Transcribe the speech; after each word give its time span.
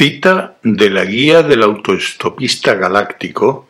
Cita 0.00 0.56
de 0.62 0.88
la 0.88 1.04
Guía 1.04 1.42
del 1.42 1.62
Autoestopista 1.62 2.72
Galáctico, 2.72 3.68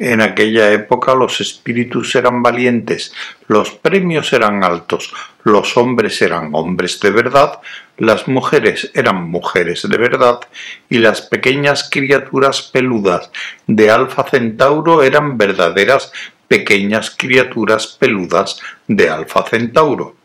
en 0.00 0.22
aquella 0.22 0.72
época 0.72 1.14
los 1.14 1.42
espíritus 1.42 2.14
eran 2.14 2.42
valientes, 2.42 3.12
los 3.48 3.70
premios 3.72 4.32
eran 4.32 4.64
altos, 4.64 5.12
los 5.44 5.76
hombres 5.76 6.22
eran 6.22 6.54
hombres 6.54 6.98
de 7.00 7.10
verdad, 7.10 7.60
las 7.98 8.26
mujeres 8.26 8.90
eran 8.94 9.30
mujeres 9.30 9.86
de 9.86 9.98
verdad 9.98 10.40
y 10.88 10.98
las 10.98 11.20
pequeñas 11.20 11.88
criaturas 11.90 12.62
peludas 12.62 13.30
de 13.66 13.90
Alfa 13.90 14.24
Centauro 14.24 15.02
eran 15.02 15.36
verdaderas 15.36 16.12
pequeñas 16.48 17.14
criaturas 17.14 17.86
peludas 17.86 18.58
de 18.88 19.10
Alfa 19.10 19.42
Centauro 19.42 20.19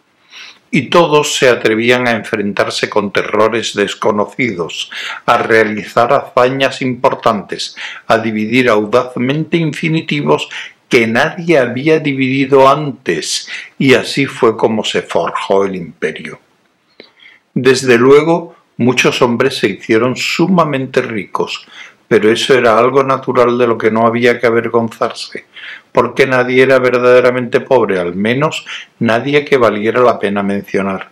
y 0.75 0.89
todos 0.89 1.37
se 1.37 1.47
atrevían 1.47 2.05
a 2.05 2.11
enfrentarse 2.11 2.89
con 2.89 3.13
terrores 3.13 3.75
desconocidos, 3.75 4.91
a 5.25 5.37
realizar 5.37 6.11
hazañas 6.11 6.81
importantes, 6.81 7.77
a 8.07 8.17
dividir 8.17 8.67
audazmente 8.69 9.55
infinitivos 9.55 10.49
que 10.89 11.07
nadie 11.07 11.59
había 11.59 11.99
dividido 11.99 12.67
antes, 12.67 13.47
y 13.79 13.93
así 13.93 14.25
fue 14.25 14.57
como 14.57 14.83
se 14.83 15.01
forjó 15.01 15.63
el 15.63 15.77
imperio. 15.77 16.39
Desde 17.53 17.97
luego, 17.97 18.57
muchos 18.75 19.21
hombres 19.21 19.55
se 19.57 19.69
hicieron 19.69 20.17
sumamente 20.17 21.01
ricos, 21.01 21.65
pero 22.09 22.29
eso 22.29 22.53
era 22.53 22.77
algo 22.77 23.01
natural 23.01 23.57
de 23.57 23.67
lo 23.67 23.77
que 23.77 23.91
no 23.91 24.05
había 24.05 24.41
que 24.41 24.47
avergonzarse, 24.47 25.45
porque 25.95 26.27
nadie 26.27 26.61
era 26.61 26.77
verdaderamente 26.77 27.61
pobre, 27.61 27.99
al 27.99 28.15
menos 28.15 28.65
nadie 28.99 29.45
que 29.45 29.55
valiera 29.55 30.01
la 30.01 30.19
pena 30.19 30.43
mencionar. 30.43 31.09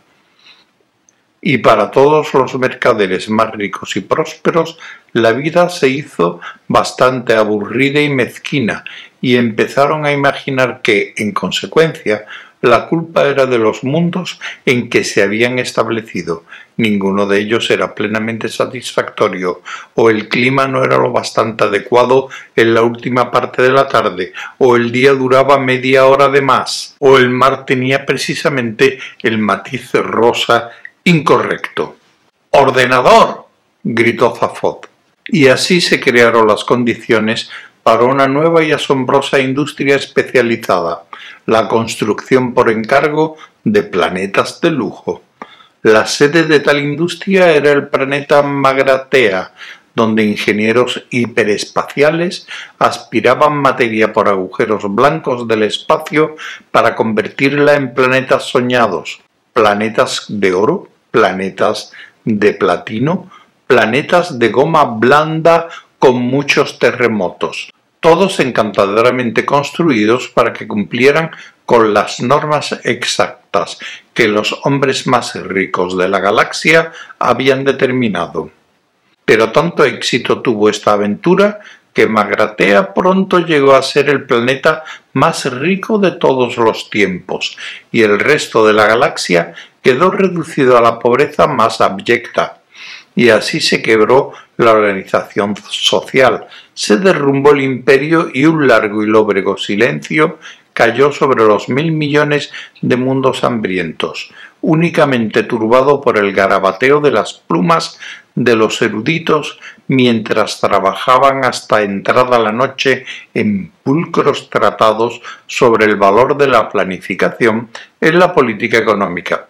Y 1.41 1.59
para 1.59 1.89
todos 1.89 2.33
los 2.33 2.53
mercaderes 2.59 3.29
más 3.29 3.51
ricos 3.51 3.95
y 3.95 4.01
prósperos, 4.01 4.77
la 5.13 5.31
vida 5.31 5.69
se 5.69 5.87
hizo 5.87 6.41
bastante 6.67 7.33
aburrida 7.33 8.01
y 8.01 8.09
mezquina, 8.09 8.83
y 9.21 9.37
empezaron 9.37 10.05
a 10.05 10.11
imaginar 10.11 10.81
que, 10.81 11.13
en 11.15 11.31
consecuencia, 11.31 12.25
la 12.63 12.87
culpa 12.87 13.27
era 13.27 13.45
de 13.45 13.57
los 13.57 13.83
mundos 13.83 14.39
en 14.65 14.89
que 14.89 15.03
se 15.03 15.21
habían 15.21 15.59
establecido. 15.59 16.45
Ninguno 16.77 17.27
de 17.27 17.39
ellos 17.39 17.69
era 17.69 17.93
plenamente 17.93 18.47
satisfactorio, 18.47 19.61
o 19.95 20.09
el 20.09 20.29
clima 20.29 20.65
no 20.65 20.81
era 20.81 20.97
lo 20.97 21.11
bastante 21.11 21.65
adecuado 21.65 22.29
en 22.55 22.73
la 22.73 22.81
última 22.81 23.29
parte 23.31 23.61
de 23.61 23.69
la 23.69 23.89
tarde, 23.89 24.31
o 24.59 24.77
el 24.77 24.93
día 24.93 25.11
duraba 25.11 25.59
media 25.59 26.05
hora 26.05 26.29
de 26.29 26.41
más, 26.41 26.95
o 26.99 27.17
el 27.17 27.29
mar 27.29 27.65
tenía 27.65 28.05
precisamente 28.05 28.97
el 29.21 29.37
matiz 29.39 29.91
rosa 29.95 30.69
incorrecto. 31.03 31.97
¡Ordenador! 32.51 33.45
gritó 33.83 34.33
Zafot. 34.35 34.87
Y 35.27 35.47
así 35.47 35.81
se 35.81 35.99
crearon 35.99 36.47
las 36.47 36.63
condiciones 36.63 37.49
para 37.83 38.05
una 38.05 38.27
nueva 38.27 38.63
y 38.63 38.71
asombrosa 38.71 39.39
industria 39.39 39.97
especializada, 39.97 41.03
la 41.45 41.67
construcción 41.67 42.53
por 42.53 42.71
encargo 42.71 43.37
de 43.63 43.83
planetas 43.83 44.61
de 44.61 44.71
lujo. 44.71 45.21
La 45.81 46.05
sede 46.05 46.43
de 46.43 46.61
tal 46.61 46.79
industria 46.79 47.51
era 47.51 47.71
el 47.71 47.89
planeta 47.89 48.41
Magratea, 48.41 49.51
donde 49.95 50.23
ingenieros 50.23 51.05
hiperespaciales 51.11 52.47
aspiraban 52.79 53.57
materia 53.57 54.13
por 54.13 54.27
agujeros 54.27 54.83
blancos 54.87 55.47
del 55.47 55.63
espacio 55.63 56.35
para 56.71 56.95
convertirla 56.95 57.75
en 57.75 57.93
planetas 57.93 58.45
soñados, 58.45 59.21
planetas 59.51 60.25
de 60.29 60.53
oro, 60.53 60.87
planetas 61.11 61.91
de 62.23 62.53
platino, 62.53 63.29
planetas 63.67 64.39
de 64.39 64.49
goma 64.49 64.85
blanda 64.85 65.67
con 65.99 66.17
muchos 66.17 66.79
terremotos, 66.79 67.69
todos 68.03 68.41
encantadoramente 68.41 69.45
construidos 69.45 70.27
para 70.27 70.51
que 70.51 70.67
cumplieran 70.67 71.31
con 71.65 71.93
las 71.93 72.19
normas 72.19 72.77
exactas 72.83 73.79
que 74.13 74.27
los 74.27 74.59
hombres 74.65 75.07
más 75.07 75.33
ricos 75.35 75.97
de 75.97 76.09
la 76.09 76.19
galaxia 76.19 76.91
habían 77.17 77.63
determinado. 77.63 78.51
Pero 79.23 79.53
tanto 79.53 79.85
éxito 79.85 80.41
tuvo 80.41 80.67
esta 80.67 80.91
aventura 80.91 81.61
que 81.93 82.05
Magratea 82.05 82.93
pronto 82.93 83.39
llegó 83.39 83.73
a 83.73 83.81
ser 83.81 84.09
el 84.09 84.25
planeta 84.25 84.83
más 85.13 85.45
rico 85.45 85.97
de 85.97 86.11
todos 86.11 86.57
los 86.57 86.89
tiempos, 86.89 87.57
y 87.89 88.01
el 88.01 88.19
resto 88.19 88.67
de 88.67 88.73
la 88.73 88.85
galaxia 88.85 89.53
quedó 89.81 90.11
reducido 90.11 90.77
a 90.77 90.81
la 90.81 90.99
pobreza 90.99 91.47
más 91.47 91.79
abyecta, 91.79 92.52
y 93.15 93.29
así 93.29 93.59
se 93.59 93.81
quebró 93.81 94.33
la 94.57 94.71
organización 94.71 95.55
social, 95.69 96.47
se 96.73 96.97
derrumbó 96.97 97.51
el 97.51 97.61
imperio 97.61 98.29
y 98.33 98.45
un 98.45 98.67
largo 98.67 99.03
y 99.03 99.07
lóbrego 99.07 99.57
silencio 99.57 100.39
cayó 100.73 101.11
sobre 101.11 101.45
los 101.45 101.69
mil 101.69 101.91
millones 101.91 102.51
de 102.81 102.97
mundos 102.97 103.43
hambrientos, 103.43 104.31
únicamente 104.61 105.43
turbado 105.43 106.01
por 106.01 106.17
el 106.17 106.33
garabateo 106.33 106.99
de 106.99 107.11
las 107.11 107.33
plumas 107.33 107.99
de 108.35 108.55
los 108.55 108.81
eruditos 108.81 109.59
mientras 109.87 110.59
trabajaban 110.59 111.45
hasta 111.45 111.83
entrada 111.83 112.39
la 112.39 112.51
noche 112.51 113.05
en 113.33 113.71
pulcros 113.83 114.49
tratados 114.49 115.21
sobre 115.45 115.85
el 115.85 115.97
valor 115.97 116.37
de 116.37 116.47
la 116.47 116.69
planificación 116.69 117.69
en 118.01 118.17
la 118.17 118.33
política 118.33 118.77
económica. 118.77 119.47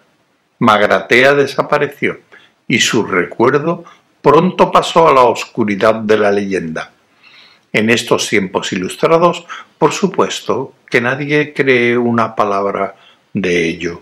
Magratea 0.58 1.34
desapareció 1.34 2.18
y 2.68 2.80
su 2.80 3.04
recuerdo 3.04 3.84
pronto 4.22 4.72
pasó 4.72 5.08
a 5.08 5.12
la 5.12 5.22
oscuridad 5.22 5.96
de 5.96 6.16
la 6.16 6.30
leyenda. 6.30 6.92
En 7.72 7.90
estos 7.90 8.28
tiempos 8.28 8.72
ilustrados, 8.72 9.44
por 9.76 9.92
supuesto 9.92 10.74
que 10.88 11.00
nadie 11.00 11.52
cree 11.52 11.98
una 11.98 12.34
palabra 12.34 12.94
de 13.32 13.68
ello. 13.68 14.00